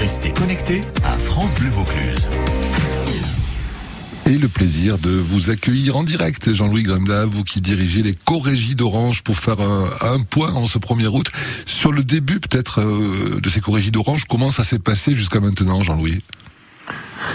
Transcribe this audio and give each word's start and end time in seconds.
Restez 0.00 0.30
connectés 0.32 0.82
à 1.04 1.18
France 1.18 1.56
Bleu 1.56 1.70
Vaucluse 1.70 2.30
et 4.26 4.36
le 4.36 4.46
plaisir 4.46 4.98
de 4.98 5.10
vous 5.10 5.48
accueillir 5.48 5.96
en 5.96 6.04
direct, 6.04 6.52
Jean-Louis 6.52 6.82
Granda, 6.82 7.24
vous 7.24 7.44
qui 7.44 7.62
dirigez 7.62 8.02
les 8.02 8.12
Corégies 8.12 8.74
d'Orange 8.74 9.22
pour 9.22 9.38
faire 9.38 9.60
un, 9.60 10.20
point 10.20 10.52
en 10.52 10.66
ce 10.66 10.78
1er 10.78 11.06
août 11.06 11.28
sur 11.64 11.92
le 11.92 12.04
début 12.04 12.38
peut-être 12.38 12.80
euh, 12.80 13.40
de 13.40 13.48
ces 13.48 13.60
Corégies 13.60 13.90
d'Orange. 13.90 14.24
Comment 14.28 14.50
ça 14.50 14.64
s'est 14.64 14.78
passé 14.78 15.14
jusqu'à 15.14 15.40
maintenant, 15.40 15.82
Jean-Louis? 15.82 16.18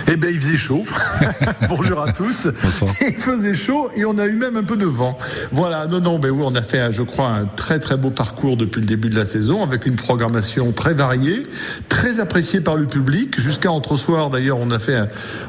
Eh 0.08 0.16
bien, 0.16 0.30
il 0.30 0.40
faisait 0.40 0.56
chaud. 0.56 0.84
Bonjour 1.70 2.02
à 2.02 2.12
tous. 2.12 2.48
Il 3.02 3.16
faisait 3.16 3.54
chaud 3.54 3.90
et 3.96 4.06
on 4.06 4.18
a 4.18 4.26
eu 4.26 4.34
même 4.34 4.58
un 4.58 4.64
peu 4.64 4.78
de 4.78 4.86
vent. 4.86 5.18
Voilà, 5.52 5.88
non, 5.88 6.00
non, 6.00 6.20
mais 6.20 6.30
oui, 6.30 6.44
on 6.46 6.56
a 6.56 6.62
fait, 6.62 6.92
je 6.92 7.02
crois, 7.04 7.30
un 7.30 7.46
très 7.46 7.80
très 7.80 7.98
beau 7.98 8.10
parcours 8.10 8.58
depuis 8.58 8.82
le 8.82 8.88
début 8.88 9.10
de 9.10 9.16
la 9.16 9.26
saison 9.26 9.64
avec 9.64 9.86
une 9.86 9.96
programmation 9.96 10.72
très 10.72 10.94
variée, 10.94 11.48
très 11.90 12.20
appréciée 12.20 12.62
par 12.62 12.76
le 12.76 12.86
public. 12.86 13.40
Jusqu'à 13.40 13.72
entre-soir, 13.72 14.30
d'ailleurs, 14.30 14.58
on 14.60 14.72
a 14.72 14.80
fait, 14.80 15.00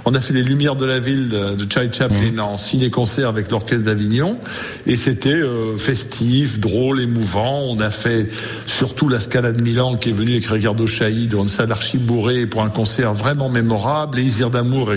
on 0.04 0.14
a 0.14 0.20
fait 0.20 0.32
les 0.32 0.42
Lumières 0.42 0.76
de 0.76 0.84
la 0.84 0.98
ville 0.98 1.28
de 1.28 1.66
Charlie 1.72 1.92
Chaplin 1.92 2.32
mmh. 2.32 2.40
en 2.40 2.56
ciné-concert 2.56 3.28
avec 3.28 3.50
l'orchestre 3.50 3.84
d'Avignon 3.86 4.38
et 4.86 4.96
c'était 4.96 5.30
euh, 5.30 5.76
festif, 5.76 6.60
drôle, 6.60 7.00
émouvant. 7.00 7.62
On 7.68 7.80
a 7.80 7.90
fait 7.90 8.28
surtout 8.66 9.08
la 9.08 9.20
Scala 9.20 9.52
de 9.52 9.60
Milan 9.60 9.96
qui 9.96 10.10
est 10.10 10.12
venue 10.12 10.32
avec 10.32 10.46
Ricardo 10.46 10.86
Chahi 10.86 11.26
dans 11.26 11.42
une 11.42 11.48
salle 11.48 11.72
archi 11.72 11.98
bourrée 11.98 12.46
pour 12.46 12.62
un 12.62 12.70
concert 12.70 13.14
vraiment 13.14 13.48
mémorable 13.48 14.18
d'amour 14.50 14.92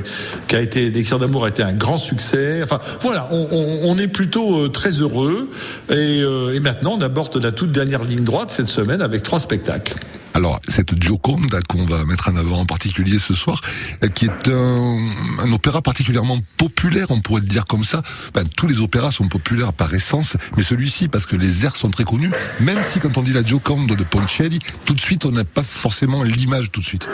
qui 0.47 0.55
a 0.55 0.61
été 0.61 0.91
d'amour 1.19 1.45
a 1.45 1.49
été 1.49 1.63
un 1.63 1.73
grand 1.73 1.97
succès. 1.97 2.61
Enfin 2.63 2.79
voilà, 3.01 3.29
on, 3.31 3.97
est 3.97 4.07
plutôt 4.07 4.65
euh, 4.65 4.69
très 4.69 4.89
heureux 4.89 5.49
euh, 5.89 6.53
et, 6.53 6.59
maintenant 6.59 6.95
on 6.97 7.01
aborde 7.01 7.41
la 7.43 7.51
toute 7.51 7.71
dernière 7.71 8.03
ligne 8.03 8.23
droite 8.23 8.51
cette 8.51 8.67
semaine 8.67 9.01
avec 9.01 9.23
trois 9.23 9.39
spectacles. 9.39 9.95
Alors, 10.37 10.59
cette 10.67 11.01
Gioconda 11.01 11.61
qu'on 11.67 11.85
va 11.85 12.05
mettre 12.05 12.29
en 12.29 12.35
avant 12.35 12.59
en 12.59 12.65
particulier 12.67 13.17
ce 13.17 13.33
soir, 13.33 13.59
euh, 14.03 14.07
qui 14.07 14.25
est 14.25 14.47
un, 14.49 15.51
opéra 15.51 15.81
particulièrement 15.81 16.37
populaire, 16.57 17.07
on 17.09 17.21
pourrait 17.21 17.41
le 17.41 17.47
dire 17.47 17.65
comme 17.65 17.83
ça. 17.83 18.03
Ben, 18.35 18.43
tous 18.55 18.67
les 18.67 18.79
opéras 18.79 19.09
sont 19.09 19.27
populaires 19.29 19.73
par 19.73 19.91
essence, 19.95 20.37
mais 20.55 20.61
celui-ci, 20.61 21.07
parce 21.07 21.25
que 21.25 21.35
les 21.35 21.65
airs 21.65 21.75
sont 21.75 21.89
très 21.89 22.03
connus, 22.03 22.29
même 22.59 22.83
si 22.83 22.99
quand 22.99 23.17
on 23.17 23.23
dit 23.23 23.33
la 23.33 23.43
Gioconda 23.43 23.95
de 23.95 24.03
Ponchielli, 24.03 24.59
tout 24.85 24.93
de 24.93 25.01
suite, 25.01 25.25
on 25.25 25.31
n'a 25.31 25.43
pas 25.43 25.63
forcément 25.63 26.21
l'image 26.21 26.69
tout 26.69 26.81
de 26.81 26.85
suite. 26.85 27.07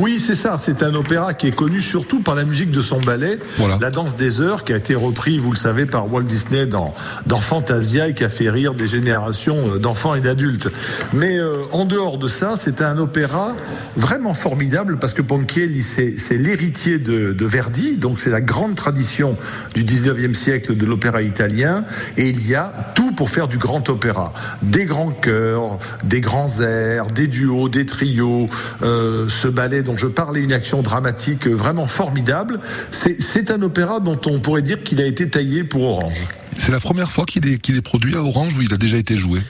Oui, 0.00 0.20
c'est 0.20 0.36
ça. 0.36 0.58
C'est 0.58 0.84
un 0.84 0.94
opéra 0.94 1.34
qui 1.34 1.48
est 1.48 1.54
connu 1.54 1.80
surtout 1.80 2.20
par 2.20 2.36
la 2.36 2.44
musique 2.44 2.70
de 2.70 2.82
son 2.82 3.00
ballet, 3.00 3.36
La 3.80 3.90
Danse 3.90 4.14
des 4.14 4.40
Heures, 4.40 4.62
qui 4.62 4.72
a 4.72 4.76
été 4.76 4.94
repris, 4.94 5.38
vous 5.38 5.50
le 5.50 5.56
savez, 5.56 5.86
par 5.86 6.12
Walt 6.12 6.22
Disney 6.22 6.66
dans, 6.66 6.94
dans 7.26 7.40
Fantasia 7.40 8.06
et 8.06 8.14
qui 8.14 8.22
a 8.22 8.28
fait 8.28 8.48
rire 8.48 8.74
des 8.74 8.86
générations 8.86 9.74
euh, 9.74 9.78
d'enfants 9.78 10.14
et 10.14 10.20
d'adultes. 10.20 10.68
Mais 11.12 11.38
euh, 11.38 11.64
en 11.72 11.84
dehors 11.84 12.18
de 12.18 12.28
ça, 12.28 12.54
c'est 12.56 12.80
un 12.80 12.96
opéra 12.98 13.56
vraiment 13.96 14.34
formidable 14.34 14.98
parce 14.98 15.14
que 15.14 15.22
Ponchielli, 15.22 15.82
c'est 15.82 16.38
l'héritier 16.38 16.98
de, 16.98 17.32
de, 17.32 17.46
Verdi, 17.46 17.96
donc 17.96 18.20
c'est 18.20 18.30
la 18.30 18.40
grande 18.40 18.76
tradition 18.76 19.36
du 19.74 19.82
19e 19.82 20.34
siècle 20.34 20.76
de 20.76 20.86
l'opéra 20.86 21.22
italien 21.22 21.84
et 22.16 22.28
il 22.28 22.46
y 22.46 22.54
a 22.54 22.72
tout 22.94 23.12
pour 23.12 23.30
faire 23.30 23.48
du 23.48 23.58
grand 23.58 23.88
opéra. 23.88 24.32
Des 24.62 24.84
grands 24.84 25.10
chœurs, 25.10 25.78
des 26.04 26.20
grands 26.20 26.60
airs, 26.60 27.06
des 27.06 27.26
duos, 27.26 27.68
des 27.68 27.86
trios, 27.86 28.46
euh, 28.82 29.26
ce 29.28 29.48
ballet 29.48 29.82
dont 29.88 29.96
je 29.96 30.06
parlais, 30.06 30.42
une 30.42 30.52
action 30.52 30.82
dramatique 30.82 31.46
vraiment 31.46 31.86
formidable. 31.86 32.60
C'est 32.90 33.50
un 33.50 33.62
opéra 33.62 34.00
dont 34.00 34.20
on 34.26 34.38
pourrait 34.38 34.60
dire 34.60 34.82
qu'il 34.82 35.00
a 35.00 35.06
été 35.06 35.30
taillé 35.30 35.64
pour 35.64 35.84
Orange. 35.84 36.28
C'est 36.58 36.72
la 36.72 36.80
première 36.80 37.10
fois 37.10 37.24
qu'il 37.24 37.48
est, 37.48 37.56
qu'il 37.58 37.76
est 37.76 37.82
produit 37.82 38.14
à 38.14 38.22
Orange 38.22 38.52
ou 38.54 38.60
il 38.60 38.74
a 38.74 38.76
déjà 38.76 38.98
été 38.98 39.16
joué 39.16 39.40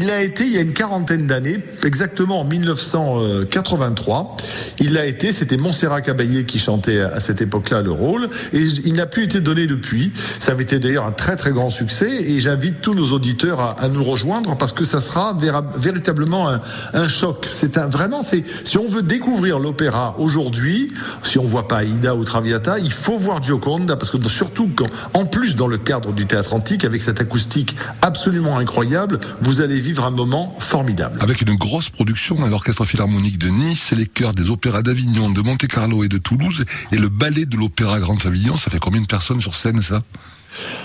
il 0.00 0.06
l'a 0.06 0.22
été 0.22 0.44
il 0.44 0.52
y 0.52 0.56
a 0.56 0.62
une 0.62 0.72
quarantaine 0.72 1.26
d'années, 1.26 1.58
exactement 1.84 2.40
en 2.40 2.44
1983. 2.44 4.36
Il 4.80 4.94
l'a 4.94 5.04
été, 5.04 5.30
c'était 5.30 5.58
Montserrat 5.58 6.00
Caballé 6.00 6.46
qui 6.46 6.58
chantait 6.58 7.00
à 7.00 7.20
cette 7.20 7.42
époque-là 7.42 7.82
le 7.82 7.90
rôle, 7.90 8.30
et 8.54 8.62
il 8.62 8.94
n'a 8.94 9.04
plus 9.04 9.24
été 9.24 9.40
donné 9.40 9.66
depuis. 9.66 10.12
Ça 10.38 10.52
avait 10.52 10.62
été 10.62 10.78
d'ailleurs 10.78 11.04
un 11.04 11.12
très 11.12 11.36
très 11.36 11.50
grand 11.50 11.68
succès, 11.68 12.10
et 12.10 12.40
j'invite 12.40 12.80
tous 12.80 12.94
nos 12.94 13.12
auditeurs 13.12 13.76
à, 13.78 13.88
nous 13.88 14.02
rejoindre 14.02 14.56
parce 14.56 14.72
que 14.72 14.84
ça 14.84 15.02
sera 15.02 15.38
véritablement 15.76 16.48
un, 16.94 17.08
choc. 17.08 17.48
C'est 17.52 17.76
un 17.76 17.88
vraiment, 17.88 18.22
c'est 18.22 18.42
si 18.64 18.78
on 18.78 18.88
veut 18.88 19.02
découvrir 19.02 19.58
l'opéra 19.58 20.16
aujourd'hui, 20.18 20.92
si 21.24 21.38
on 21.38 21.44
voit 21.44 21.68
pas 21.68 21.84
Aida 21.84 22.14
ou 22.14 22.24
Traviata, 22.24 22.78
il 22.78 22.92
faut 22.92 23.18
voir 23.18 23.42
Gioconda 23.42 23.96
parce 23.96 24.10
que 24.10 24.28
surtout 24.28 24.70
quand, 24.74 24.86
en 25.12 25.26
plus 25.26 25.56
dans 25.56 25.66
le 25.66 25.76
cadre 25.76 26.14
du 26.14 26.24
théâtre 26.24 26.54
antique 26.54 26.86
avec 26.86 27.02
cette 27.02 27.20
acoustique 27.20 27.76
absolument 28.00 28.56
incroyable, 28.56 29.20
vous 29.42 29.60
allez 29.60 29.78
vivre 29.78 29.89
un 29.98 30.10
moment 30.10 30.56
formidable. 30.60 31.18
Avec 31.20 31.42
une 31.42 31.54
grosse 31.56 31.90
production 31.90 32.44
à 32.44 32.48
l'Orchestre 32.48 32.84
Philharmonique 32.84 33.38
de 33.38 33.48
Nice, 33.48 33.92
les 33.92 34.06
chœurs 34.06 34.34
des 34.34 34.50
opéras 34.50 34.82
d'Avignon, 34.82 35.30
de 35.30 35.40
Monte-Carlo 35.40 36.04
et 36.04 36.08
de 36.08 36.18
Toulouse, 36.18 36.64
et 36.92 36.96
le 36.96 37.08
ballet 37.08 37.46
de 37.46 37.56
l'Opéra 37.56 37.98
Grand 37.98 38.24
Avignon, 38.24 38.56
ça 38.56 38.70
fait 38.70 38.78
combien 38.78 39.00
de 39.00 39.06
personnes 39.06 39.40
sur 39.40 39.54
scène 39.54 39.82
ça? 39.82 40.02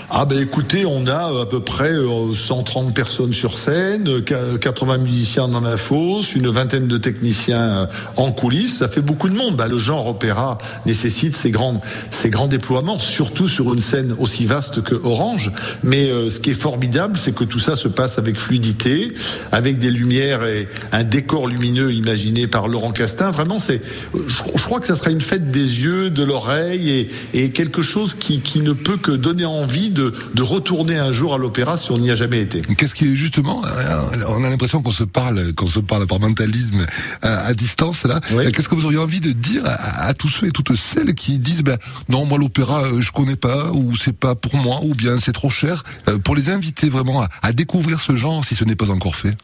Ah 0.08 0.24
ben 0.24 0.40
écoutez, 0.40 0.86
on 0.86 1.08
a 1.08 1.32
euh, 1.32 1.42
à 1.42 1.46
peu 1.46 1.60
près 1.60 1.92
130 1.92 2.88
euh, 2.88 2.92
personnes 2.92 3.32
sur 3.32 3.58
scène, 3.58 4.22
80 4.22 4.94
euh, 4.94 4.98
musiciens 4.98 5.48
dans 5.48 5.60
la 5.60 5.76
fosse, 5.76 6.36
une 6.36 6.48
vingtaine 6.48 6.86
de 6.86 6.96
techniciens 6.96 7.88
en 8.16 8.30
coulisses, 8.30 8.78
ça 8.78 8.88
fait 8.88 9.00
beaucoup 9.00 9.28
de 9.28 9.34
monde. 9.34 9.56
Ben, 9.56 9.66
le 9.66 9.78
genre 9.78 10.06
opéra 10.06 10.58
nécessite 10.86 11.34
ces 11.34 11.50
grands, 11.50 11.80
ces 12.12 12.30
grands 12.30 12.46
déploiements, 12.46 13.00
surtout 13.00 13.48
sur 13.48 13.74
une 13.74 13.80
scène 13.80 14.14
aussi 14.18 14.46
vaste 14.46 14.82
que 14.82 14.94
Orange. 14.94 15.50
Mais 15.82 16.08
ce 16.30 16.38
qui 16.38 16.50
est 16.50 16.54
formidable, 16.54 17.18
c'est 17.18 17.34
que 17.34 17.44
tout 17.44 17.58
ça 17.58 17.76
se 17.76 17.88
passe 17.88 18.18
avec 18.18 18.36
fluidité, 18.36 19.12
avec 19.50 19.78
des 19.78 19.90
lumières 19.90 20.44
et 20.44 20.68
un 20.92 21.02
décor 21.02 21.48
lumineux 21.48 21.92
imaginé 21.92 22.46
par 22.46 22.68
Laurent 22.68 22.92
Castin. 22.92 23.30
Vraiment, 23.30 23.58
c'est, 23.58 23.82
je, 24.14 24.62
crois 24.62 24.80
que 24.80 24.86
ça 24.86 24.96
sera 24.96 25.10
une 25.10 25.20
fête 25.20 25.50
des 25.50 25.82
yeux, 25.82 26.10
de 26.10 26.22
l'oreille 26.22 26.90
et, 26.90 27.10
et 27.34 27.50
quelque 27.50 27.82
chose 27.82 28.14
qui, 28.14 28.40
qui 28.40 28.60
ne 28.60 28.72
peut 28.72 28.96
que 28.96 29.12
donner 29.12 29.46
envie 29.46 29.55
envie 29.56 29.90
de, 29.90 30.12
retourner 30.40 30.96
un 30.96 31.10
jour 31.10 31.34
à 31.34 31.38
l'opéra 31.38 31.76
si 31.76 31.90
on 31.90 31.98
n'y 31.98 32.10
a 32.10 32.14
jamais 32.14 32.40
été. 32.40 32.62
Qu'est-ce 32.76 32.94
qui 32.94 33.06
est 33.06 33.16
justement, 33.16 33.62
euh, 33.64 34.24
on 34.28 34.44
a 34.44 34.50
l'impression 34.50 34.80
qu'on 34.80 34.90
se 34.90 35.02
parle, 35.04 35.54
qu'on 35.54 35.66
se 35.66 35.80
parle 35.80 36.06
par 36.06 36.20
mentalisme 36.20 36.86
à, 37.22 37.52
distance 37.54 38.04
là. 38.04 38.20
Qu'est-ce 38.52 38.68
que 38.68 38.74
vous 38.74 38.84
auriez 38.84 38.98
envie 38.98 39.20
de 39.20 39.32
dire 39.32 39.62
à, 39.66 40.14
tous 40.14 40.28
ceux 40.28 40.46
et 40.46 40.50
toutes 40.50 40.74
celles 40.76 41.14
qui 41.14 41.38
disent 41.38 41.62
ben 41.62 41.78
non 42.08 42.24
moi 42.24 42.38
l'opéra 42.38 42.84
euh, 42.84 43.00
je 43.00 43.12
connais 43.12 43.36
pas 43.36 43.72
ou 43.72 43.96
c'est 43.96 44.16
pas 44.16 44.34
pour 44.34 44.56
moi 44.56 44.80
ou 44.82 44.94
bien 44.94 45.18
c'est 45.18 45.32
trop 45.32 45.50
cher 45.50 45.82
euh, 46.08 46.18
pour 46.18 46.36
les 46.36 46.48
inviter 46.48 46.88
vraiment 46.88 47.26
à 47.42 47.52
découvrir 47.52 48.00
ce 48.00 48.16
genre 48.16 48.44
si 48.44 48.54
ce 48.54 48.64
n'est 48.64 48.76
pas 48.76 48.90
encore 48.90 49.16
fait? 49.16 49.36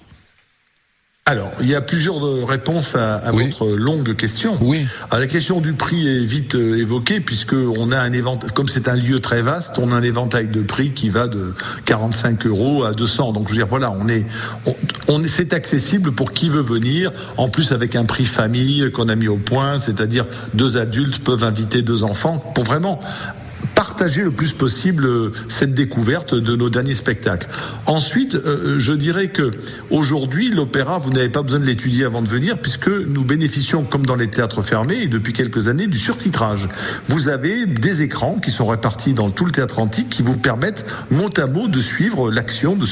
Alors, 1.25 1.53
il 1.61 1.69
y 1.69 1.77
a 1.77 1.81
plusieurs 1.81 2.21
réponses 2.49 2.97
à, 2.97 3.15
à 3.15 3.31
votre 3.31 3.69
longue 3.69 4.17
question. 4.17 4.59
Oui. 4.61 4.89
Alors, 5.09 5.21
la 5.21 5.29
question 5.29 5.61
du 5.61 5.73
prix 5.73 6.09
est 6.09 6.25
vite 6.25 6.57
euh, 6.57 6.77
évoquée 6.77 7.21
puisque 7.21 7.53
on 7.53 7.93
a 7.93 8.01
un 8.01 8.13
éventail, 8.13 8.51
comme 8.51 8.69
c'est 8.69 8.89
un 8.89 8.97
lieu 8.97 9.21
très 9.21 9.41
vaste, 9.41 9.79
on 9.79 9.93
a 9.93 9.95
un 9.95 10.03
éventail 10.03 10.49
de 10.49 10.63
prix 10.63 10.91
qui 10.91 11.11
va 11.11 11.29
de 11.29 11.55
45 11.85 12.45
euros 12.47 12.83
à 12.83 12.93
200. 12.93 13.35
Donc, 13.35 13.47
je 13.47 13.53
veux 13.53 13.59
dire, 13.59 13.69
voilà, 13.69 13.93
on 13.93 14.09
est, 14.09 14.27
on, 14.67 14.75
on 15.07 15.23
c'est 15.23 15.53
accessible 15.53 16.11
pour 16.11 16.33
qui 16.33 16.49
veut 16.49 16.61
venir. 16.61 17.13
En 17.37 17.49
plus, 17.49 17.71
avec 17.71 17.95
un 17.95 18.05
prix 18.05 18.27
famille 18.27 18.91
qu'on 18.91 19.09
a 19.09 19.15
mis 19.15 19.29
au 19.29 19.39
point, 19.39 19.79
c'est-à-dire 19.79 20.27
deux 20.55 20.77
adultes 20.77 21.23
peuvent 21.23 21.45
inviter 21.45 21.83
deux 21.83 22.03
enfants 22.03 22.39
pour 22.53 22.65
vraiment 22.65 22.99
partager 24.03 24.25
le 24.25 24.33
plus 24.33 24.53
possible 24.53 25.07
euh, 25.07 25.33
cette 25.47 25.77
découverte 25.77 26.35
de 26.35 26.57
nos 26.57 26.69
derniers 26.69 26.95
spectacles. 26.95 27.47
Ensuite, 27.87 28.35
euh, 28.35 28.41
euh, 28.75 28.79
je 28.81 28.93
dirais 28.93 29.29
que 29.29 29.53
aujourd'hui, 29.91 30.51
l'opéra, 30.51 30.99
vous 30.99 31.11
n'avez 31.11 31.29
pas 31.29 31.43
besoin 31.43 31.61
de 31.61 31.67
l'étudier 31.67 32.05
avant 32.05 32.21
de 32.21 32.27
venir, 32.27 32.59
puisque 32.59 32.89
nous 32.89 33.23
bénéficions, 33.23 33.85
comme 33.85 34.05
dans 34.05 34.17
les 34.17 34.27
théâtres 34.27 34.61
fermés, 34.63 35.03
et 35.03 35.07
depuis 35.07 35.33
quelques 35.33 35.69
années, 35.69 35.87
du 35.87 35.99
surtitrage. 35.99 36.69
Vous 37.07 37.29
avez 37.29 37.65
des 37.65 38.03
écrans 38.03 38.41
qui 38.45 38.51
sont 38.51 38.67
répartis 38.67 39.15
dans 39.15 39.31
tout 39.31 39.45
le 39.45 39.53
théâtre 39.53 39.79
antique, 39.79 40.09
qui 40.09 40.23
vous 40.23 40.37
permettent 40.37 40.85
mot 41.13 41.31
à 41.37 41.47
mot 41.47 41.69
de 41.69 41.79
suivre 41.79 42.29
l'action 42.33 42.75
de 42.75 42.87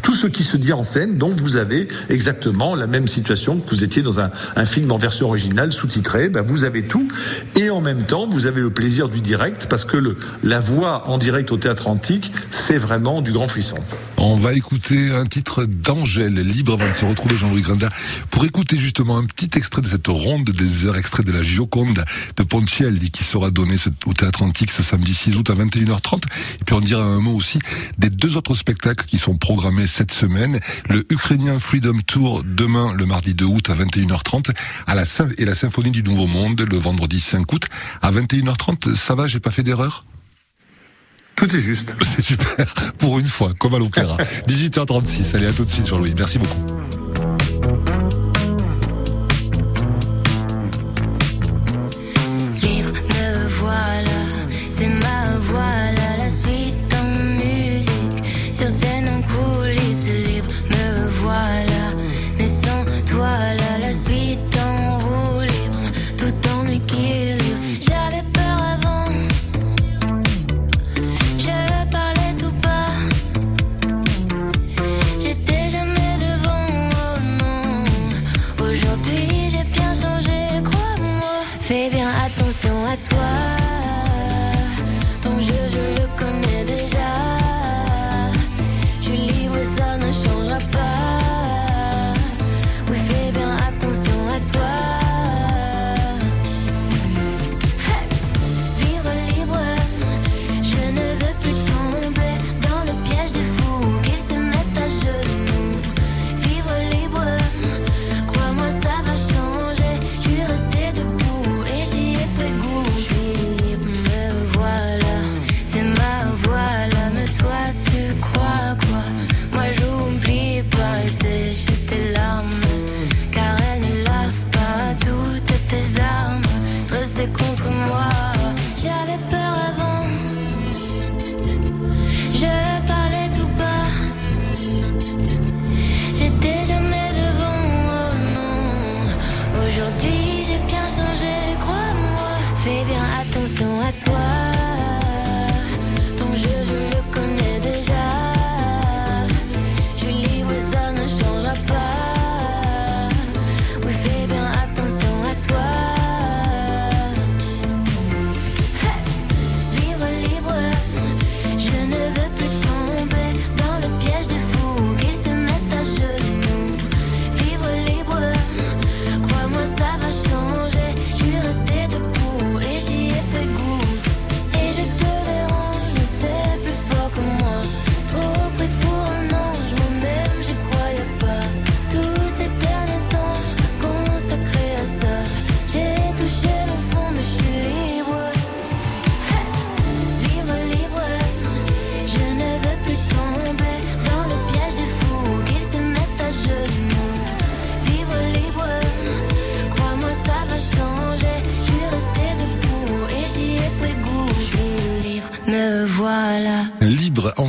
tout 0.00 0.12
ce 0.12 0.28
qui 0.28 0.44
se 0.44 0.56
dit 0.56 0.72
en 0.72 0.84
scène. 0.84 1.18
Donc, 1.18 1.40
vous 1.40 1.56
avez 1.56 1.88
exactement 2.08 2.76
la 2.76 2.86
même 2.86 3.08
situation 3.08 3.58
que 3.58 3.68
vous 3.68 3.82
étiez 3.82 4.02
dans 4.02 4.20
un, 4.20 4.30
un 4.54 4.66
film 4.66 4.92
en 4.92 4.98
version 4.98 5.26
originale 5.26 5.72
sous-titré. 5.72 6.28
Ben, 6.28 6.42
vous 6.42 6.62
avez 6.62 6.82
tout, 6.82 7.08
et 7.56 7.68
en 7.68 7.80
même 7.80 8.04
temps, 8.04 8.28
vous 8.28 8.46
avez 8.46 8.60
le 8.60 8.70
plaisir 8.70 9.08
du 9.08 9.20
direct, 9.20 9.66
parce 9.68 9.84
que 9.84 9.96
le, 9.96 10.16
la 10.51 10.51
voix 10.60 11.08
en 11.08 11.18
direct 11.18 11.52
au 11.52 11.56
théâtre 11.56 11.88
antique, 11.88 12.32
c'est 12.50 12.78
vraiment 12.78 13.22
du 13.22 13.32
grand 13.32 13.48
frisson. 13.48 13.78
On 14.18 14.36
va 14.36 14.52
écouter 14.52 15.10
un 15.10 15.24
titre 15.24 15.64
d'Angèle, 15.64 16.34
libre 16.34 16.74
avant 16.74 16.88
de 16.88 16.94
se 16.94 17.04
retrouver 17.04 17.36
Jean-Louis 17.36 17.62
Grinda, 17.62 17.88
pour 18.30 18.44
écouter 18.44 18.76
justement 18.76 19.18
un 19.18 19.24
petit 19.24 19.50
extrait 19.56 19.82
de 19.82 19.88
cette 19.88 20.06
ronde 20.06 20.50
des 20.50 20.86
heures, 20.86 20.96
extrait 20.96 21.22
de 21.22 21.32
la 21.32 21.42
Gioconde 21.42 22.04
de 22.36 22.42
Pontielli 22.42 23.10
qui 23.10 23.24
sera 23.24 23.50
donné 23.50 23.76
au 24.06 24.12
théâtre 24.12 24.42
antique 24.42 24.70
ce 24.70 24.82
samedi 24.82 25.14
6 25.14 25.36
août 25.36 25.50
à 25.50 25.54
21h30. 25.54 26.22
Et 26.60 26.64
puis 26.64 26.74
on 26.74 26.80
dira 26.80 27.02
un 27.02 27.20
mot 27.20 27.34
aussi 27.34 27.58
des 27.98 28.10
deux 28.10 28.36
autres 28.36 28.54
spectacles 28.54 29.06
qui 29.06 29.18
sont 29.18 29.36
programmés 29.36 29.86
cette 29.86 30.12
semaine. 30.12 30.60
Le 30.88 31.04
Ukrainien 31.10 31.58
Freedom 31.58 31.98
Tour 32.06 32.42
demain, 32.44 32.92
le 32.92 33.06
mardi 33.06 33.34
2 33.34 33.44
août 33.44 33.70
à 33.70 33.74
21h30 33.74 34.54
à 34.86 34.94
la, 34.94 35.04
et 35.38 35.44
la 35.44 35.54
Symphonie 35.54 35.90
du 35.90 36.02
Nouveau 36.02 36.26
Monde 36.26 36.60
le 36.60 36.78
vendredi 36.78 37.20
5 37.20 37.52
août 37.52 37.66
à 38.00 38.12
21h30. 38.12 38.94
Ça 38.94 39.14
va, 39.14 39.26
j'ai 39.26 39.40
pas 39.40 39.50
fait 39.50 39.62
d'erreur? 39.62 40.04
Tout 41.42 41.56
est 41.56 41.58
juste. 41.58 41.96
C'est 42.02 42.22
super. 42.22 42.72
Pour 42.98 43.18
une 43.18 43.26
fois, 43.26 43.50
comme 43.58 43.74
à 43.74 43.78
l'opéra. 43.80 44.16
18h36. 44.46 45.34
Allez, 45.34 45.46
à 45.46 45.52
tout 45.52 45.64
de 45.64 45.70
suite, 45.70 45.88
Jean-Louis. 45.88 46.14
Merci 46.16 46.38
beaucoup. 46.38 46.64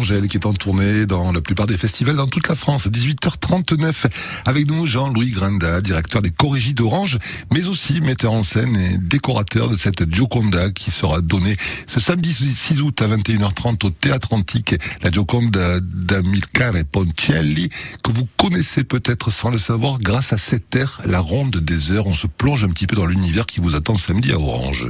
Qui 0.02 0.38
est 0.38 0.46
en 0.46 0.54
tournée 0.54 1.06
dans 1.06 1.32
la 1.32 1.42
plupart 1.42 1.68
des 1.68 1.78
festivals 1.78 2.16
dans 2.16 2.28
toute 2.28 2.48
la 2.48 2.56
France. 2.56 2.88
18h39 2.88 4.08
avec 4.46 4.68
nous 4.68 4.88
Jean-Louis 4.88 5.30
Grinda, 5.30 5.82
directeur 5.82 6.22
des 6.22 6.32
Corrigies 6.32 6.74
d'Orange, 6.74 7.20
mais 7.52 7.68
aussi 7.68 8.02
metteur 8.02 8.32
en 8.32 8.42
scène 8.42 8.76
et 8.76 8.98
décorateur 8.98 9.70
de 9.70 9.78
cette 9.78 10.12
Gioconda 10.12 10.72
qui 10.72 10.90
sera 10.90 11.22
donnée 11.22 11.58
ce 11.88 12.00
samedi 12.00 12.34
6 12.34 12.82
août 12.82 13.02
à 13.04 13.08
21h30 13.08 13.86
au 13.86 13.90
Théâtre 13.92 14.34
Antique, 14.34 14.76
la 15.04 15.12
Gioconda 15.12 15.80
d'Amilcare 15.80 16.74
Poncelli, 16.92 17.70
que 18.04 18.12
vous 18.12 18.28
connaissez 18.38 18.84
peut-être 18.84 19.30
sans 19.30 19.52
le 19.52 19.60
savoir 19.60 20.00
grâce 20.00 20.34
à 20.34 20.40
cette 20.40 20.76
air, 20.76 21.02
la 21.06 21.20
ronde 21.20 21.58
des 21.58 21.92
heures. 21.92 22.08
On 22.08 22.16
se 22.16 22.28
plonge 22.28 22.64
un 22.64 22.70
petit 22.70 22.88
peu 22.88 22.96
dans 22.96 23.06
l'univers 23.06 23.46
qui 23.46 23.62
vous 23.62 23.76
attend 23.76 23.96
samedi 23.96 24.32
à 24.32 24.40
Orange. 24.40 24.88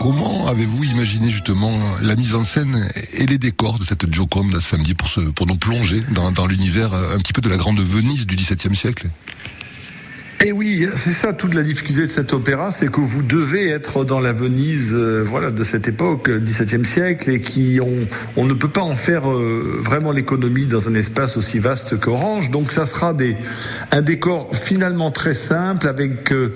Comment 0.00 0.46
avez-vous 0.46 0.84
imaginé 0.84 1.30
justement 1.30 1.78
la 2.00 2.16
mise 2.16 2.34
en 2.34 2.42
scène 2.42 2.88
et 3.12 3.26
les 3.26 3.36
décors 3.36 3.78
de 3.78 3.84
cette 3.84 4.10
Joconde 4.12 4.58
samedi 4.60 4.94
pour, 4.94 5.10
pour 5.34 5.46
nous 5.46 5.56
plonger 5.56 6.00
dans, 6.12 6.32
dans 6.32 6.46
l'univers 6.46 6.94
un 6.94 7.18
petit 7.18 7.34
peu 7.34 7.42
de 7.42 7.50
la 7.50 7.56
grande 7.56 7.80
Venise 7.80 8.26
du 8.26 8.36
XVIIe 8.36 8.74
siècle? 8.74 9.10
Et 10.42 10.48
eh 10.48 10.52
oui, 10.52 10.88
c'est 10.96 11.12
ça 11.12 11.32
toute 11.32 11.54
la 11.54 11.62
difficulté 11.62 12.02
de 12.02 12.10
cet 12.10 12.32
opéra, 12.32 12.72
c'est 12.72 12.90
que 12.90 13.00
vous 13.00 13.22
devez 13.22 13.68
être 13.68 14.04
dans 14.04 14.18
la 14.18 14.32
Venise, 14.32 14.90
euh, 14.92 15.22
voilà, 15.24 15.52
de 15.52 15.62
cette 15.62 15.86
époque, 15.86 16.28
XVIIe 16.28 16.84
siècle, 16.84 17.30
et 17.30 17.40
qui 17.40 17.78
on, 17.80 18.08
on 18.36 18.44
ne 18.44 18.52
peut 18.52 18.66
pas 18.66 18.80
en 18.80 18.96
faire 18.96 19.30
euh, 19.30 19.78
vraiment 19.80 20.10
l'économie 20.10 20.66
dans 20.66 20.88
un 20.88 20.94
espace 20.94 21.36
aussi 21.36 21.60
vaste 21.60 22.00
qu'Orange. 22.00 22.50
Donc 22.50 22.72
ça 22.72 22.86
sera 22.86 23.14
des 23.14 23.36
un 23.92 24.02
décor 24.02 24.50
finalement 24.52 25.12
très 25.12 25.34
simple, 25.34 25.86
avec 25.86 26.32
euh, 26.32 26.52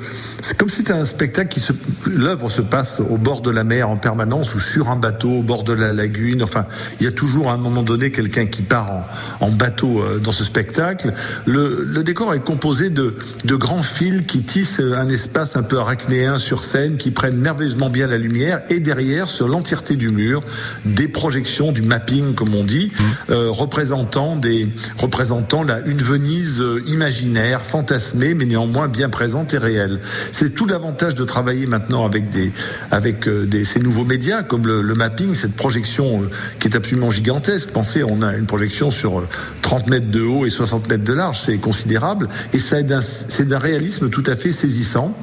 comme 0.59 0.69
c'était 0.69 0.93
un 0.93 1.05
spectacle 1.05 1.51
qui 1.51 1.61
se, 1.61 1.73
l'œuvre 2.07 2.51
se 2.51 2.63
passe 2.63 2.99
au 2.99 3.19
bord 3.19 3.41
de 3.41 3.53
la 3.53 3.63
mer 3.63 3.89
en 3.89 3.99
permanence 3.99 4.53
ou 4.57 4.59
sur 4.59 4.91
un 4.91 4.97
bateau 4.97 5.31
au 5.31 5.43
bord 5.43 5.63
de 5.63 5.73
la 5.73 5.93
lagune. 5.93 6.43
Enfin, 6.43 6.67
il 6.99 7.05
y 7.05 7.09
a 7.09 7.13
toujours 7.13 7.51
à 7.51 7.53
un 7.53 7.59
moment 7.59 7.85
donné 7.85 8.11
quelqu'un 8.11 8.47
qui 8.47 8.63
part 8.63 8.91
en, 8.91 9.47
en 9.47 9.51
bateau 9.53 10.03
dans 10.21 10.33
ce 10.33 10.43
spectacle. 10.43 11.13
Le, 11.47 11.87
le 11.87 12.03
décor 12.03 12.35
est 12.35 12.45
composé 12.45 12.91
de 12.91 13.15
de 13.45 13.55
grands 13.55 13.76
fils 13.83 14.23
qui 14.27 14.43
tissent 14.43 14.81
un 14.81 15.09
espace 15.09 15.57
un 15.57 15.63
peu 15.63 15.79
arachnéen 15.79 16.39
sur 16.39 16.65
scène, 16.65 16.97
qui 16.97 17.11
prennent 17.11 17.37
merveilleusement 17.37 17.91
bien 17.91 18.07
la 18.07 18.19
lumière, 18.19 18.61
et 18.71 18.81
derrière, 18.81 19.29
sur 19.31 19.49
l'entièreté 19.49 19.97
du 19.97 20.11
mur, 20.11 20.43
des 20.85 21.09
projections, 21.09 21.73
du 21.73 21.83
mapping, 21.83 22.35
comme 22.35 22.55
on 22.55 22.65
dit, 22.65 22.93
mmh. 22.95 23.03
euh, 23.31 23.51
représentant 23.51 24.37
des 24.37 24.69
représentant 24.97 25.63
la, 25.63 25.81
une 25.87 26.03
Venise 26.03 26.61
euh, 26.61 26.83
imaginaire, 26.87 27.63
fantasmée, 27.63 28.35
mais 28.35 28.45
néanmoins 28.45 28.89
bien 28.89 29.09
présente 29.09 29.55
et 29.55 29.59
réelle. 29.59 30.01
C'est 30.33 30.55
tout 30.55 30.67
l'avantage 30.67 31.15
de 31.15 31.25
travailler 31.25 31.67
maintenant 31.67 32.05
avec 32.05 32.31
des 32.31 32.53
avec 32.91 33.29
euh, 33.29 33.47
des, 33.47 33.65
ces 33.65 33.81
nouveaux 33.81 34.05
médias 34.05 34.43
comme 34.43 34.67
le, 34.67 34.83
le 34.83 34.95
mapping, 34.95 35.35
cette 35.35 35.57
projection 35.57 36.23
euh, 36.23 36.31
qui 36.59 36.69
est 36.69 36.77
absolument 36.77 37.11
gigantesque. 37.11 37.71
Pensez, 37.71 38.03
on 38.03 38.23
a 38.23 38.37
une 38.37 38.47
projection 38.47 38.91
sur 38.91 39.23
30 39.63 39.89
mètres 39.89 40.11
de 40.11 40.23
haut 40.23 40.47
et 40.47 40.51
60 40.51 40.89
mètres 40.89 41.05
de 41.05 41.13
large, 41.13 41.43
c'est 41.47 41.59
considérable, 41.59 42.29
et 42.53 42.59
ça 42.59 42.77
c'est 43.01 43.49
d'un 43.49 43.59
réalisme 43.67 44.11
tout 44.11 44.23
à 44.27 44.37
fait 44.37 44.53
saisissant. 44.53 45.17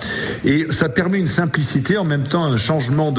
Et 0.44 0.68
ça 0.72 0.90
permet 0.90 1.20
une 1.20 1.28
simplicité, 1.28 1.98
en 1.98 2.04
même 2.04 2.24
temps 2.24 2.44
un 2.44 2.58
changement 2.58 3.14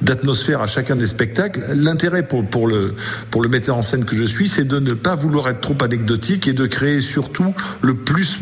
d'atmosphère 0.00 0.62
à 0.62 0.66
chacun 0.66 0.96
des 0.96 1.06
spectacles. 1.06 1.62
L'intérêt 1.74 2.26
pour, 2.26 2.44
pour, 2.44 2.66
le, 2.66 2.94
pour 3.30 3.42
le 3.42 3.48
metteur 3.48 3.76
en 3.76 3.82
scène 3.82 4.04
que 4.04 4.16
je 4.16 4.24
suis, 4.24 4.48
c'est 4.48 4.64
de 4.64 4.78
ne 4.78 4.94
pas 4.94 5.14
vouloir 5.14 5.48
être 5.48 5.60
trop 5.60 5.76
anecdotique 5.82 6.48
et 6.48 6.54
de 6.54 6.66
créer 6.66 7.00
surtout 7.00 7.54
le 7.82 7.94
plus 7.94 8.38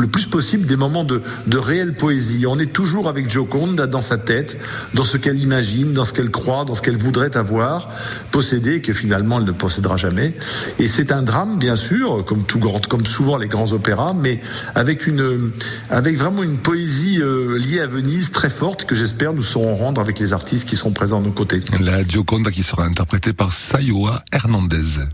le 0.00 0.06
plus 0.06 0.26
possible 0.26 0.66
des 0.66 0.76
moments 0.76 1.04
de, 1.04 1.22
de 1.46 1.58
réelle 1.58 1.94
poésie. 1.94 2.46
On 2.46 2.58
est 2.58 2.72
toujours 2.72 3.08
avec 3.08 3.30
Joconde 3.30 3.76
dans 3.76 4.02
sa 4.02 4.18
tête, 4.18 4.58
dans 4.94 5.04
ce 5.04 5.16
qu'elle 5.16 5.38
imagine, 5.38 5.92
dans 5.92 6.04
ce 6.04 6.12
qu'elle 6.12 6.30
croit, 6.30 6.64
dans 6.64 6.74
ce 6.74 6.82
qu'elle 6.82 6.96
voudrait 6.96 7.36
avoir, 7.36 7.88
posséder, 8.30 8.80
que 8.80 8.92
finalement 8.92 9.38
elle 9.38 9.46
ne 9.46 9.52
possédera 9.52 9.96
jamais. 9.96 10.34
Et 10.78 10.88
c'est 10.88 11.12
un 11.12 11.22
drame, 11.22 11.58
bien 11.58 11.76
sûr, 11.76 12.24
comme 12.24 12.44
tout 12.44 12.58
grand, 12.58 12.86
comme 12.86 13.06
souvent 13.06 13.36
les 13.36 13.48
grands 13.48 13.72
opéras, 13.72 14.14
mais 14.14 14.40
avec 14.74 15.06
une, 15.06 15.50
avec 15.90 16.16
vraiment 16.16 16.42
une 16.42 16.58
poésie 16.58 17.20
euh, 17.20 17.58
liée 17.58 17.80
à 17.80 17.86
Venise 17.86 18.30
très 18.32 18.50
forte 18.50 18.84
que 18.84 18.94
j'espère 18.94 19.32
nous 19.32 19.42
saurons 19.42 19.76
rendre 19.76 20.00
avec 20.00 20.18
les 20.18 20.32
artistes 20.32 20.68
qui 20.68 20.76
sont 20.76 20.92
présents 20.92 21.20
à 21.20 21.22
nos 21.22 21.32
côtés. 21.32 21.62
La 21.80 22.04
Gioconda 22.04 22.50
qui 22.50 22.62
sera 22.62 22.84
interprétée 22.84 23.32
par 23.32 23.52
Sayoa 23.52 24.22
Hernandez. 24.32 25.06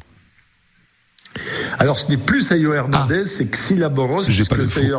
Alors 1.78 1.98
ce 1.98 2.10
n'est 2.10 2.16
plus 2.16 2.42
Sayo 2.42 2.74
Hernandez, 2.74 3.26
c'est 3.26 3.50
Xila 3.50 3.88
Boros, 3.88 4.22
pas 4.22 4.26
puisque 4.26 4.56
l'info. 4.56 4.80
Sayo 4.80 4.98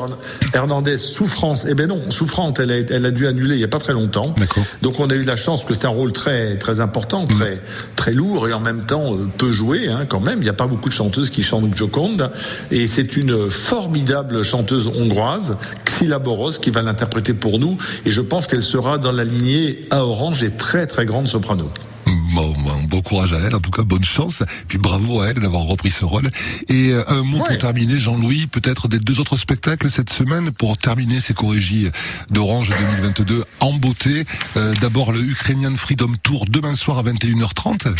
Hernandez, 0.53 0.98
souffrance, 0.98 1.65
eh 1.70 1.74
ben 1.74 1.88
non, 1.88 2.10
souffrante, 2.10 2.60
elle 2.60 2.72
a, 2.72 2.80
elle 2.80 3.06
a 3.06 3.12
dû 3.12 3.27
annuler 3.27 3.56
il 3.56 3.62
y 3.62 3.63
a 3.63 3.70
pas 3.70 3.80
très 3.80 3.94
longtemps. 3.94 4.34
Donc 4.82 5.00
on 5.00 5.08
a 5.10 5.15
eu 5.15 5.24
la 5.24 5.36
chance 5.36 5.63
que 5.63 5.74
c'est 5.74 5.86
un 5.86 5.89
rôle 5.89 6.12
très 6.12 6.58
très 6.58 6.80
important, 6.80 7.25
très 7.25 7.60
très 7.96 8.13
lourd 8.13 8.48
et 8.48 8.53
en 8.53 8.60
même 8.60 8.86
temps 8.86 9.13
euh, 9.13 9.30
peu 9.38 9.51
joué 9.51 9.88
hein, 9.88 10.06
quand 10.08 10.20
même. 10.20 10.39
Il 10.39 10.44
n'y 10.44 10.50
a 10.50 10.53
pas 10.53 10.68
beaucoup 10.68 10.89
de 10.89 10.94
chanteuses 10.94 11.30
qui 11.30 11.44
chantent 11.44 11.75
Joconde 11.75 12.32
et 12.72 12.88
c'est 12.88 13.18
une 13.18 13.50
formidable 13.50 14.44
chanteuse 14.44 14.88
hongroise, 14.88 15.58
Xila 15.86 16.20
Boros, 16.20 16.51
qui 16.51 16.70
va 16.70 16.82
l'interpréter 16.82 17.34
pour 17.34 17.60
nous 17.60 17.77
et 18.06 18.12
je 18.12 18.22
pense 18.22 18.48
qu'elle 18.48 18.63
sera 18.63 18.98
dans 18.98 19.12
la 19.12 19.24
lignée 19.24 19.86
à 19.89 20.06
Orange 20.06 20.44
et 20.44 20.51
très 20.51 20.88
très 20.88 21.06
grande 21.06 21.27
soprano. 21.27 21.70
Bon, 22.05 22.51
bon, 22.53 22.83
bon 22.89 23.01
courage 23.01 23.31
à 23.33 23.38
elle, 23.39 23.55
en 23.55 23.60
tout 23.60 23.72
cas 23.72 23.83
bonne 23.83 24.03
chance. 24.03 24.43
Puis 24.67 24.77
bravo 24.77 25.22
à 25.22 25.27
elle 25.29 25.39
d'avoir 25.39 25.63
repris 25.63 25.91
ce 25.91 26.03
rôle. 26.05 26.29
Et 26.67 26.89
euh, 26.91 27.03
un 27.07 27.24
mot 27.24 27.38
Ouais. 27.38 27.43
pour 27.48 27.57
terminer, 27.57 28.00
Jean-Louis, 28.00 28.48
peut-être 28.48 28.88
des 28.88 29.00
deux 29.00 29.19
autres 29.19 29.38
spectacles 29.38 29.89
cette 29.89 30.10
semaine 30.12 30.51
pour 30.51 30.77
terminer 30.77 31.19
ces 31.19 31.33
corrigies 31.33 31.89
d'Orange 32.29 32.69
2022 32.69 33.43
en 33.60 33.74
beauté. 33.74 34.25
Euh, 34.57 34.74
D'abord 34.81 35.12
le 35.12 35.19
Ukrainian 35.22 35.75
Freedom 35.77 36.13
Tour 36.24 36.45
demain 36.50 36.75
soir 36.75 36.98
à 37.00 37.03
21h30. 37.03 37.93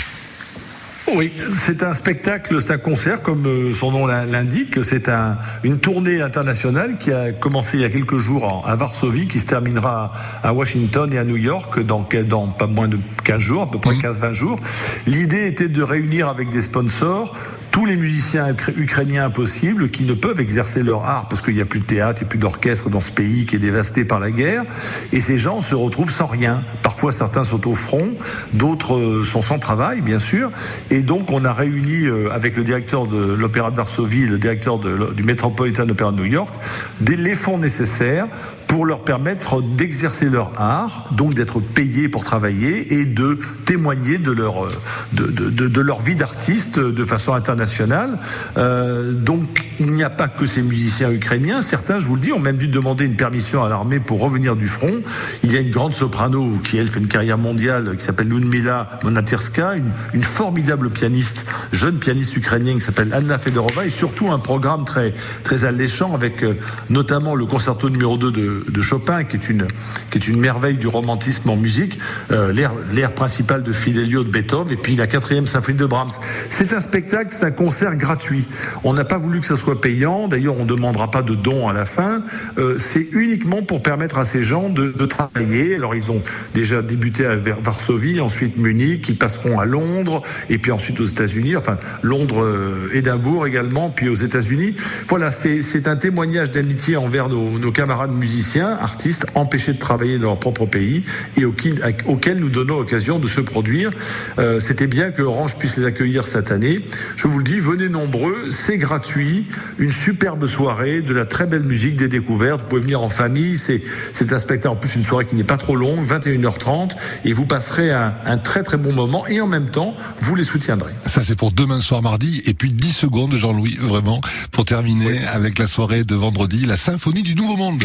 Oui, 1.16 1.34
c'est 1.54 1.84
un 1.84 1.94
spectacle, 1.94 2.62
c'est 2.62 2.72
un 2.72 2.78
concert, 2.78 3.22
comme 3.22 3.46
euh, 3.46 3.74
son 3.74 3.92
nom 3.92 4.08
l'in- 4.08 4.26
l'indique. 4.26 4.82
C'est 4.84 5.10
un, 5.10 5.38
une 5.64 5.78
tournée 5.80 6.22
internationale 6.22 6.98
qui 6.98 7.12
a 7.12 7.34
commencé 7.34 7.78
il 7.78 7.82
y 7.82 7.86
a 7.86 7.90
quelques 7.90 8.18
jours 8.20 8.46
en- 8.46 8.64
à 8.66 8.76
Varsovie, 8.78 9.28
qui 9.28 9.40
se 9.40 9.46
terminera 9.46 10.14
à 10.44 10.54
Washington 10.54 11.12
et 11.14 11.18
à 11.18 11.26
New 11.26 11.36
York 11.36 11.82
dans, 11.82 12.08
dans 12.28 12.48
pas 12.48 12.68
moins 12.68 12.88
de 12.88 12.98
15 13.26 13.40
jours, 13.40 13.64
à 13.64 13.70
peu 13.72 13.80
près 13.80 13.96
15-20 13.96 14.32
jours. 14.34 14.60
L'idée 15.06 15.46
était 15.48 15.68
de 15.68 15.82
réunir 15.84 16.30
avec 16.30 16.50
des 16.50 16.62
sponsors 16.62 17.36
tous 17.74 17.88
les 17.88 17.96
musiciens 17.96 18.52
ukra- 18.54 18.72
ukrainiens 18.78 19.32
possibles 19.32 19.90
qui 19.90 20.04
ne 20.06 20.14
peuvent 20.14 20.40
exercer 20.40 20.84
leur 20.84 21.06
art 21.06 21.28
parce 21.28 21.42
qu'il 21.42 21.56
n'y 21.56 21.62
a 21.62 21.66
plus 21.66 21.80
de 21.80 21.86
théâtre 21.86 22.22
et 22.22 22.26
plus 22.26 22.38
d'orchestre 22.38 22.88
dans 22.92 23.02
ce 23.02 23.10
pays 23.10 23.48
qui 23.48 23.56
est 23.56 23.60
dévasté 23.60 24.06
par 24.06 24.20
la 24.20 24.30
guerre. 24.30 24.64
Et 25.12 25.20
ces 25.22 25.40
gens 25.40 25.60
se 25.60 25.74
retrouvent 25.74 26.12
sans 26.12 26.28
rien. 26.28 26.64
Parfois, 26.84 27.12
certains 27.12 27.44
sont 27.44 27.68
au 27.68 27.74
front, 27.74 28.12
d'autres 28.54 28.96
euh, 28.96 29.24
sont 29.24 29.42
sans 29.42 29.58
travail, 29.58 30.02
bien 30.02 30.20
sûr. 30.20 30.52
Et 30.92 31.02
donc, 31.02 31.32
on 31.32 31.44
a 31.46 31.52
réuni 31.52 32.06
euh, 32.06 32.30
avec 32.32 32.58
le 32.58 32.64
directeur 32.64 33.08
de 33.08 33.34
l'Opéra 33.34 33.72
de 33.72 33.78
Varsovie, 33.78 34.28
le 34.28 34.38
directeur 34.38 34.78
du 34.78 35.24
Metropolitan 35.24 35.90
Opera 35.90 36.12
de 36.12 36.18
New 36.18 36.26
York, 36.26 36.54
des, 37.02 37.16
les 37.16 37.34
fonds 37.34 37.58
nécessaires 37.58 38.28
pour 38.74 38.88
leur 38.88 39.04
permettre 39.04 39.62
d'exercer 39.62 40.32
leur 40.32 40.60
art, 40.60 41.08
donc 41.12 41.36
d'être 41.36 41.60
payés 41.60 42.10
pour 42.10 42.24
travailler 42.24 42.92
et 42.92 43.06
de 43.06 43.38
témoigner 43.66 44.18
de 44.18 44.32
leur, 44.32 44.66
euh, 44.66 44.72
de, 45.12 45.68
de, 45.68 45.82
leur 45.82 46.02
vie 46.02 46.16
d'artiste 46.16 46.80
de 46.80 47.06
façon 47.06 47.34
internationale. 47.34 48.18
Euh, 48.58 49.14
donc 49.14 49.70
il 49.78 49.94
n'y 49.94 50.02
a 50.02 50.10
pas 50.10 50.28
que 50.28 50.48
ces 50.48 50.64
musiciens 50.64 51.12
ukrainiens. 51.12 51.62
Certains, 51.62 52.00
je 52.00 52.08
vous 52.08 52.16
le 52.16 52.22
dis, 52.22 52.32
ont 52.32 52.40
même 52.40 52.58
dû 52.58 52.68
demander 52.68 53.06
une 53.06 53.16
permission 53.16 53.64
à 53.64 53.70
l'armée 53.70 54.00
pour 54.00 54.20
revenir 54.20 54.56
du 54.56 54.68
front. 54.68 55.04
Il 55.44 55.52
y 55.52 55.56
a 55.56 55.60
une 55.60 55.70
grande 55.70 55.94
soprano 55.94 56.58
qui, 56.64 56.78
elle, 56.78 56.88
fait 56.88 57.00
une 57.00 57.08
carrière 57.08 57.38
mondiale, 57.38 57.96
qui 57.96 58.04
s'appelle 58.04 58.30
Ludmila 58.30 59.00
Monaterska, 59.04 59.76
une, 59.76 59.92
une 60.16 60.24
formidable 60.24 60.90
pianiste, 60.90 61.46
jeune 61.74 62.00
pianiste 62.00 62.36
ukrainienne 62.38 62.80
qui 62.80 62.86
s'appelle 62.86 63.14
Anna 63.14 63.38
Fedorova, 63.38 63.86
et 63.86 63.92
surtout 63.92 64.32
un 64.32 64.40
programme 64.40 64.84
très, 64.84 65.14
très 65.44 65.64
alléchant 65.64 66.16
avec 66.16 66.42
euh, 66.42 66.56
notamment 66.90 67.36
le 67.36 67.46
concerto 67.46 67.88
numéro 67.92 68.18
2 68.18 68.32
de, 68.32 68.63
de 68.70 68.82
Chopin, 68.82 69.24
qui 69.24 69.38
est 69.38 69.50
une, 69.50 69.68
qui 70.12 70.18
est 70.18 70.28
une 70.28 70.40
merveille 70.40 70.78
du 70.78 70.88
romantisme 70.88 71.50
en 71.50 71.56
musique, 71.56 72.00
euh, 72.32 72.52
l'air, 72.52 73.12
principal 73.14 73.64
de 73.64 73.72
Fidelio 73.72 74.24
de 74.24 74.30
Beethoven, 74.30 74.74
et 74.74 74.78
puis 74.78 74.96
la 74.96 75.08
quatrième 75.08 75.48
symphonie 75.48 75.78
de 75.78 75.86
Brahms. 75.86 76.12
C'est 76.50 76.74
un 76.74 76.80
spectacle, 76.80 77.30
c'est 77.32 77.46
un 77.46 77.52
concert 77.52 77.96
gratuit. 77.96 78.46
On 78.84 78.94
n'a 78.94 79.04
pas 79.04 79.18
voulu 79.18 79.40
que 79.40 79.46
ça 79.46 79.58
soit 79.58 79.80
payant, 79.80 80.28
d'ailleurs 80.28 80.56
on 80.58 80.64
ne 80.64 80.70
demandera 80.70 81.12
pas 81.12 81.22
de 81.22 81.36
dons 81.36 81.68
à 81.68 81.74
la 81.74 81.86
fin. 81.86 82.22
Euh, 82.58 82.78
c'est 82.78 83.08
uniquement 83.12 83.62
pour 83.62 83.84
permettre 83.84 84.18
à 84.18 84.26
ces 84.26 84.44
gens 84.44 84.70
de, 84.70 84.92
travailler. 85.06 85.76
Alors 85.76 85.96
ils 85.96 86.12
ont 86.12 86.22
déjà 86.54 86.82
débuté 86.82 87.26
à 87.26 87.36
Varsovie, 87.36 88.22
ensuite 88.22 88.58
Munich, 88.58 89.10
ils 89.10 89.18
passeront 89.18 89.60
à 89.60 89.66
Londres, 89.66 90.22
et 90.50 90.58
puis 90.58 90.72
ensuite 90.72 91.00
aux 91.00 91.06
États-Unis, 91.06 91.56
enfin 91.56 91.78
Londres, 92.02 92.44
euh, 92.44 92.90
Édimbourg 92.94 93.46
également, 93.46 93.90
puis 93.90 94.08
aux 94.08 94.16
États-Unis. 94.16 94.76
Voilà, 95.10 95.32
c'est 95.32 95.62
c'est 95.62 95.88
un 95.88 95.96
témoignage 95.96 96.52
d'amitié 96.52 96.96
envers 96.96 97.30
nos, 97.30 97.60
nos 97.60 97.72
camarades 97.72 98.14
musiciens, 98.14 98.34
artistes, 98.62 99.26
empêchés 99.36 99.74
de 99.74 99.80
travailler 99.80 100.18
dans 100.18 100.28
leur 100.28 100.40
propre 100.40 100.66
pays 100.66 101.04
et 101.38 101.46
auxquels, 101.46 102.40
nous 102.40 102.50
donnons 102.50 102.80
l'occasion 102.80 103.20
de 103.20 103.28
se 103.28 103.42
produire. 103.42 103.92
Euh, 104.40 104.60
C'était 104.60 104.88
bien 104.88 105.12
que 105.12 105.22
Orange 105.22 105.58
puisse 105.58 105.78
les 105.78 105.86
accueillir 105.86 106.28
cette 106.28 106.52
année. 106.52 106.86
Je 107.16 107.28
vous 107.28 107.38
le 107.38 107.44
dis, 107.44 107.60
venez 107.60 107.90
nombreux, 107.90 108.50
c'est 108.50 108.78
gratuit, 108.78 109.46
une 109.78 109.92
superbe 109.92 110.46
soirée, 110.48 111.02
de 111.02 111.14
la 111.14 111.26
très 111.26 111.46
belle 111.46 111.64
musique, 111.64 111.96
des 111.96 112.08
découvertes. 112.08 112.62
Vous 112.62 112.68
pouvez 112.68 112.82
venir 112.82 113.02
en 113.02 113.10
famille. 113.10 113.58
C'est 113.58 114.34
un 114.34 114.40
spectacle 114.40 114.70
en 114.70 114.76
plus 114.76 114.96
une 114.96 115.04
soirée 115.04 115.26
qui 115.26 115.36
n'est 115.36 115.44
pas 115.44 115.58
trop 115.58 115.76
longue, 115.76 116.06
21h30, 116.06 116.92
et 117.26 117.34
vous 117.34 117.46
passerez 117.46 117.92
un, 117.92 118.14
un 118.26 118.38
très 118.38 118.64
très 118.64 118.78
bon 118.78 118.94
moment 118.94 119.28
et 119.28 119.42
en 119.42 119.48
même 119.48 119.70
temps 119.70 119.94
vous 120.20 120.36
les 120.36 120.44
soutiendrez. 120.44 120.94
Ça 121.06 121.22
c'est 121.24 121.36
pour 121.36 121.52
demain 121.52 121.80
soir 121.80 122.02
mardi. 122.02 122.42
Et 122.46 122.54
puis 122.54 122.72
10 122.72 122.92
secondes, 122.92 123.34
Jean-Louis, 123.36 123.78
vraiment, 123.80 124.22
pour 124.52 124.66
terminer 124.66 125.20
avec 125.34 125.60
la 125.60 125.68
soirée 125.68 126.04
de 126.04 126.16
vendredi, 126.16 126.66
la 126.66 126.78
symphonie 126.78 127.24
du 127.24 127.36
Nouveau 127.36 127.58
Monde. 127.58 127.84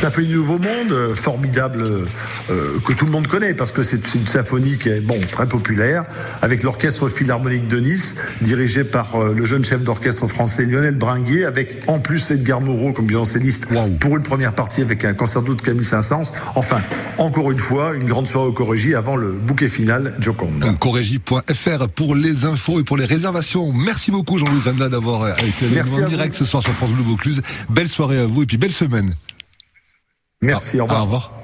Ça 0.00 0.12
fait 0.12 0.22
du 0.22 0.36
Nouveau 0.36 0.58
Monde, 0.58 0.92
euh, 0.92 1.14
formidable, 1.16 1.82
euh, 1.82 2.78
que 2.86 2.92
tout 2.92 3.04
le 3.04 3.10
monde 3.10 3.26
connaît, 3.26 3.52
parce 3.52 3.72
que 3.72 3.82
c'est 3.82 4.14
une 4.14 4.28
symphonie 4.28 4.78
qui 4.78 4.90
est 4.90 5.00
bon, 5.00 5.18
très 5.32 5.48
populaire, 5.48 6.04
avec 6.40 6.62
l'Orchestre 6.62 7.08
Philharmonique 7.08 7.66
de 7.66 7.80
Nice, 7.80 8.14
dirigé 8.40 8.84
par 8.84 9.16
euh, 9.16 9.34
le 9.34 9.44
jeune 9.44 9.64
chef 9.64 9.82
d'orchestre 9.82 10.28
français 10.28 10.66
Lionel 10.66 10.94
Bringuier, 10.94 11.46
avec 11.46 11.82
en 11.88 11.98
plus 11.98 12.30
Edgar 12.30 12.60
Moreau 12.60 12.92
comme 12.92 13.08
violoncelliste, 13.08 13.66
pour 13.98 14.16
une 14.16 14.22
première 14.22 14.54
partie 14.54 14.82
avec 14.82 15.04
un 15.04 15.14
concerto 15.14 15.56
de 15.56 15.62
Camille 15.62 15.84
Saint-Saëns. 15.84 16.32
Enfin, 16.54 16.80
encore 17.18 17.50
une 17.50 17.58
fois, 17.58 17.92
une 17.96 18.08
grande 18.08 18.28
soirée 18.28 18.46
au 18.46 18.52
Corrégie 18.52 18.94
avant 18.94 19.16
le 19.16 19.32
bouquet 19.32 19.68
final, 19.68 20.14
Joconde. 20.20 20.64
Corégie.fr 20.78 21.88
pour 21.88 22.14
les 22.14 22.44
infos 22.44 22.78
et 22.78 22.84
pour 22.84 22.96
les 22.96 23.04
réservations. 23.04 23.72
Merci 23.72 24.12
beaucoup 24.12 24.38
Jean-Louis 24.38 24.60
Granda 24.60 24.88
d'avoir 24.88 25.22
euh, 25.22 25.32
été 25.38 25.64
avec 25.66 25.74
Merci 25.74 25.96
nous 25.96 26.04
en 26.04 26.08
direct 26.08 26.36
ce 26.36 26.44
soir 26.44 26.62
sur 26.62 26.72
France 26.74 26.92
Bleu 26.92 27.02
Vaucluse. 27.02 27.42
Belle 27.68 27.88
soirée 27.88 28.20
à 28.20 28.26
vous 28.26 28.44
et 28.44 28.46
puis 28.46 28.58
belle 28.58 28.70
semaine. 28.70 29.12
Merci, 30.42 30.80
au 30.80 30.84
revoir. 30.84 31.00
Au 31.00 31.04
revoir. 31.04 31.37